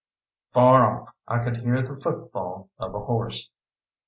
[0.53, 3.51] Far off I could hear the footfall of a horse.